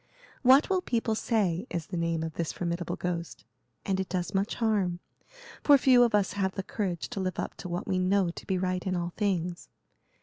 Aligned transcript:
'What 0.41 0.67
will 0.67 0.81
people 0.81 1.13
say?' 1.13 1.67
is 1.69 1.85
the 1.85 1.95
name 1.95 2.23
of 2.23 2.33
this 2.33 2.51
formidable 2.51 2.95
ghost; 2.95 3.45
and 3.85 3.99
it 3.99 4.09
does 4.09 4.33
much 4.33 4.55
harm, 4.55 4.99
for 5.61 5.77
few 5.77 6.01
of 6.01 6.15
us 6.15 6.33
have 6.33 6.53
the 6.55 6.63
courage 6.63 7.07
to 7.09 7.19
live 7.19 7.37
up 7.37 7.53
to 7.57 7.69
what 7.69 7.87
we 7.87 7.99
know 7.99 8.31
to 8.31 8.47
be 8.47 8.57
right 8.57 8.83
in 8.87 8.95
all 8.95 9.13
things. 9.15 9.69